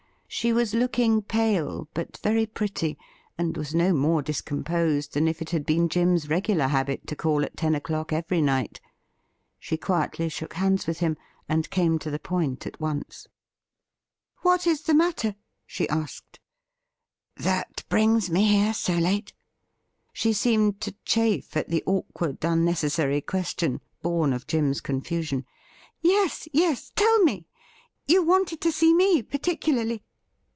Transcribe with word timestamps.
She 0.33 0.53
was 0.53 0.73
looking 0.73 1.21
pale, 1.23 1.89
but 1.93 2.15
very 2.23 2.45
pretty, 2.45 2.97
and 3.37 3.57
was 3.57 3.75
no 3.75 3.91
more 3.91 4.21
discomposed 4.21 5.11
than 5.13 5.27
if 5.27 5.41
it 5.41 5.49
had 5.49 5.65
been 5.65 5.89
Jim's 5.89 6.27
riegular 6.27 6.69
habit 6.69 7.05
to 7.07 7.17
call 7.17 7.43
at 7.43 7.57
ten 7.57 7.75
o'clock 7.75 8.13
every 8.13 8.41
night. 8.41 8.79
She 9.59 9.75
quietly' 9.75 10.29
shook 10.29 10.53
hands 10.53 10.87
with 10.87 10.99
him, 10.99 11.17
and 11.49 11.69
came 11.69 11.99
to 11.99 12.09
the 12.09 12.17
point 12.17 12.65
at 12.65 12.79
once.'''' 12.79 13.27
•WHAT 14.45 14.67
IS 14.67 14.79
TO 14.83 14.93
BE 14.93 14.99
DONE 14.99 15.11
FIRST?' 15.11 15.17
£75' 15.17 15.23
What 15.25 15.25
is 15.25 15.27
the 15.27 15.27
matter?' 15.27 15.35
she 15.75 15.89
asked.' 15.89 16.39
That 17.45 17.83
brings 17.89 18.29
me 18.29 18.45
here 18.45 18.73
so 18.73 18.93
late?' 18.97 19.33
She 20.13 20.31
seemed 20.31 20.79
to 20.79 20.95
chafe 21.03 21.57
at 21.57 21.67
the 21.67 21.83
awkward, 21.85 22.37
unnecessary 22.45 23.19
ques 23.19 23.53
tion, 23.59 23.81
born 24.01 24.31
of 24.31 24.47
Jim's 24.47 24.79
confusion,' 24.79 25.43
Yes, 25.99 26.47
yes, 26.53 26.89
tell 26.95 27.21
me. 27.23 27.47
You 28.07 28.23
wanted 28.23 28.61
to 28.61 28.71
see 28.71 28.93
me 28.93 29.21
particularly 29.21 30.03